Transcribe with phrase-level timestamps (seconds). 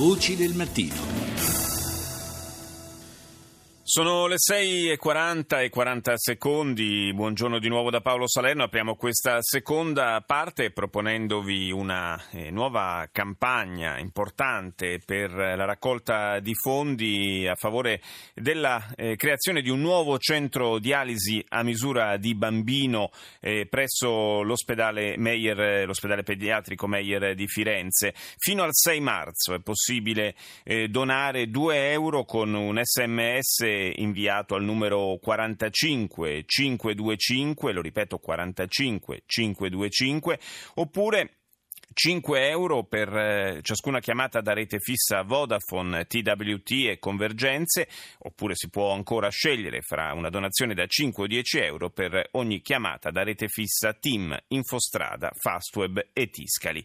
[0.00, 1.19] Voci del mattino.
[3.92, 10.22] Sono le 6.40 e 40 secondi, buongiorno di nuovo da Paolo Salerno, apriamo questa seconda
[10.24, 18.00] parte proponendovi una eh, nuova campagna importante per la raccolta di fondi a favore
[18.32, 23.10] della eh, creazione di un nuovo centro dialisi a misura di bambino
[23.40, 28.14] eh, presso l'ospedale, Meyer, l'ospedale pediatrico Meyer di Firenze.
[28.38, 30.36] Fino al 6 marzo è possibile
[30.86, 40.38] donare 2 euro con un sms inviato al numero 45 525, lo ripeto 45 525,
[40.74, 41.39] oppure
[41.92, 48.70] 5 euro per eh, ciascuna chiamata da rete fissa Vodafone, TWT e convergenze, oppure si
[48.70, 53.24] può ancora scegliere fra una donazione da 5 o 10 euro per ogni chiamata da
[53.24, 56.84] rete fissa TIM, Infostrada, Fastweb e Tiscali.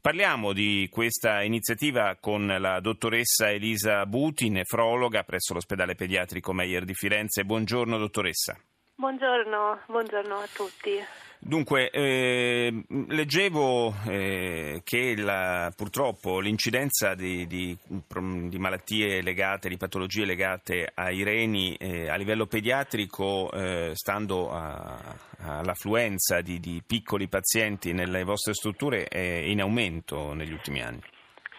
[0.00, 6.94] Parliamo di questa iniziativa con la dottoressa Elisa Buti, nefrologa presso l'ospedale pediatrico Meyer di
[6.94, 7.44] Firenze.
[7.44, 8.56] Buongiorno dottoressa.
[8.96, 11.04] Buongiorno, buongiorno a tutti.
[11.46, 20.24] Dunque, eh, leggevo eh, che la, purtroppo l'incidenza di, di, di, malattie legate, di patologie
[20.24, 24.96] legate ai reni eh, a livello pediatrico, eh, stando a,
[25.40, 31.02] all'affluenza di, di piccoli pazienti nelle vostre strutture, è in aumento negli ultimi anni.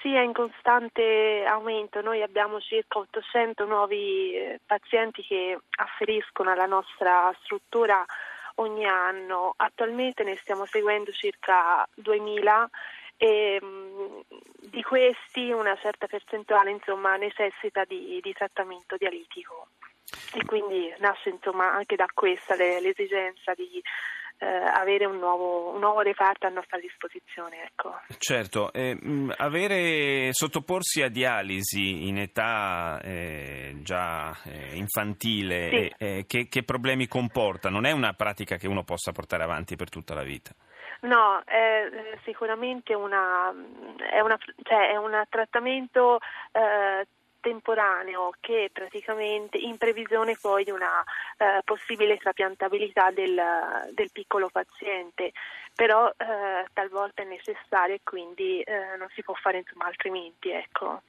[0.05, 1.99] Sì, è in costante aumento.
[1.99, 8.05] Noi abbiamo circa 800 nuovi eh, pazienti che afferiscono alla nostra struttura
[8.57, 9.55] ogni anno.
[9.57, 12.69] Attualmente ne stiamo seguendo circa 2000
[13.17, 14.25] e mh,
[14.69, 19.69] di questi una certa percentuale insomma, necessita di, di trattamento dialitico
[20.33, 23.81] e quindi nasce insomma, anche da questa l'esigenza di
[24.37, 27.63] eh, avere un nuovo, un nuovo, reparto a nostra disposizione.
[27.63, 27.99] Ecco.
[28.17, 28.97] Certo, eh,
[29.37, 35.93] avere, sottoporsi a dialisi in età eh, già eh, infantile, sì.
[35.97, 37.69] Eh, che, che problemi comporta?
[37.69, 40.51] Non è una pratica che uno possa portare avanti per tutta la vita?
[41.01, 43.53] No, è sicuramente una,
[44.09, 46.17] è una, cioè è un trattamento
[46.51, 47.05] eh,
[47.45, 51.03] temporaneo che praticamente in previsione poi di una
[51.37, 53.39] eh, possibile trapiantabilità del,
[53.93, 55.31] del, piccolo paziente,
[55.75, 60.49] però eh, talvolta è necessario e quindi eh, non si può fare insomma, altrimenti.
[60.49, 61.03] Ecco.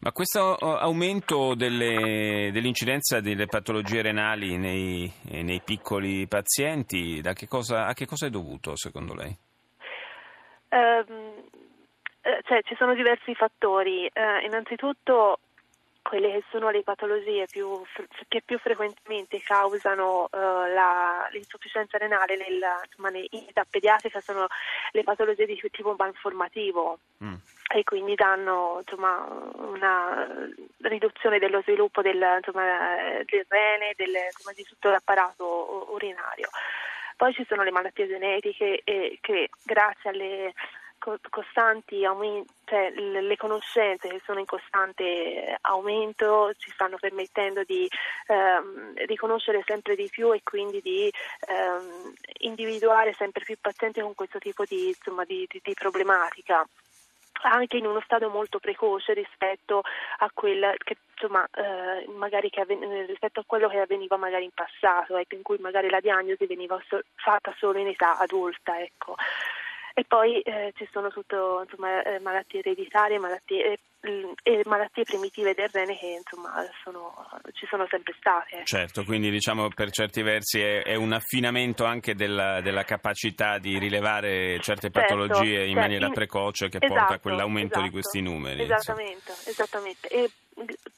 [0.00, 7.92] Ma questo aumento delle, dell'incidenza delle patologie renali nei, nei piccoli pazienti, che cosa, a
[7.92, 9.36] che cosa è dovuto secondo lei?
[10.70, 11.50] Um,
[12.44, 14.10] cioè, ci sono diversi fattori.
[14.10, 15.40] Uh, innanzitutto
[16.02, 17.80] quelle che sono le patologie più,
[18.28, 24.46] che più frequentemente causano uh, la, l'insufficienza renale nel, insomma, in età pediatrica sono
[24.90, 27.34] le patologie di tipo malformativo mm.
[27.74, 30.26] e quindi danno insomma, una
[30.82, 36.50] riduzione dello sviluppo del, insomma, del rene, del, insomma, di tutto l'apparato urinario.
[37.16, 40.52] Poi ci sono le malattie genetiche e che grazie alle
[41.30, 47.88] costanti aumenti, cioè le conoscenze che sono in costante aumento ci stanno permettendo di
[48.26, 51.12] ehm, riconoscere sempre di più e quindi di
[51.48, 56.66] ehm, individuare sempre più pazienti con questo tipo di, insomma, di, di, di problematica
[57.42, 59.82] anche in uno stadio molto precoce rispetto
[60.18, 65.16] a, quella che, insomma, eh, che avven- rispetto a quello che avveniva magari in passato,
[65.16, 68.78] ecco, in cui magari la diagnosi veniva so- fatta solo in età adulta.
[68.80, 69.16] Ecco.
[69.94, 73.78] E poi eh, ci sono tutto, insomma, eh, malattie ereditarie malattie, eh,
[74.42, 77.14] e malattie primitive del rene che insomma, sono,
[77.52, 78.56] ci sono sempre state.
[78.56, 78.64] Ecco.
[78.64, 83.78] Certo, quindi diciamo per certi versi è, è un affinamento anche della, della, capacità di
[83.78, 87.90] rilevare certe certo, patologie in certo, maniera precoce che esatto, porta a quell'aumento esatto, di
[87.90, 88.62] questi numeri.
[88.62, 90.08] Esattamente, esattamente.
[90.08, 90.30] E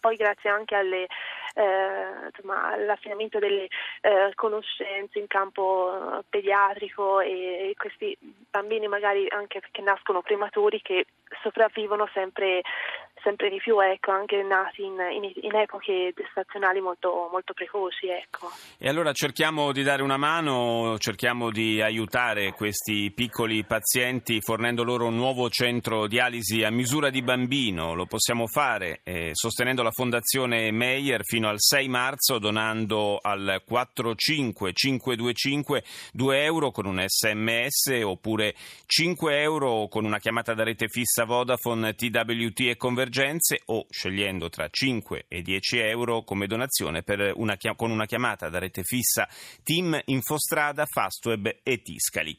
[0.00, 1.06] poi grazie anche alle
[1.55, 3.69] eh, insomma, all'affinamento delle
[4.01, 10.83] eh, conoscenze in campo eh, pediatrico e, e, questi bambini magari anche che nascono prematuri
[10.83, 11.07] che
[11.43, 12.63] sopravvivono sempre
[13.25, 18.09] sempre di più, ecco, anche nati in, in, in epoche gestazionali molto, molto precoci.
[18.09, 18.53] Ecco.
[18.79, 25.06] E allora cerchiamo di dare una mano, cerchiamo di aiutare questi piccoli pazienti fornendo loro
[25.06, 27.94] un nuovo centro dialisi a misura di bambino.
[27.94, 35.82] Lo possiamo fare eh, sostenendo la Fondazione Meyer fino al 6 marzo donando al 45525
[36.12, 38.55] 2 euro con un sms oppure
[38.85, 44.49] 5 euro con una chiamata da rete fissa Vodafone, TWT e convergenza emergenze o scegliendo
[44.49, 49.28] tra 5 e 10 euro come donazione una, con una chiamata da rete fissa
[49.62, 52.37] Team Infostrada, Fastweb e Tiscali.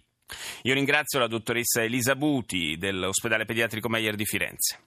[0.64, 4.80] Io ringrazio la dottoressa Elisa Buti dell'ospedale pediatrico Meyer di Firenze.